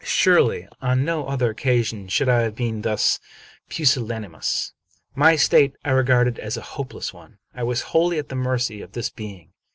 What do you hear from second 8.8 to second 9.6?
of this being.